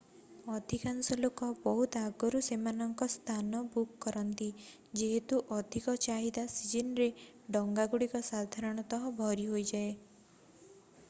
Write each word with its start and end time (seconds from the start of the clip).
ଅଧିକାଂଶ 0.51 1.15
ଲୋକ 1.17 1.49
ବହୁତ 1.65 1.99
ଆଗରୁ 2.11 2.39
ସେମାନଙ୍କ 2.47 3.07
ସ୍ଥାନ 3.15 3.61
ବୁକ୍ 3.75 3.91
କରନ୍ତି 4.05 4.47
ଯେହେତୁ 5.03 5.43
ଅଧିକ 5.59 5.95
ଚାହିଦା 6.07 6.47
ସିଜନରେ 6.55 7.09
ଡଙ୍ଗାଗୁଡ଼ିକ 7.59 8.23
ସାଧାରଣତଃ 8.33 9.09
ଭରି 9.23 9.49
ହୋଇଯାଏ। 9.53 9.95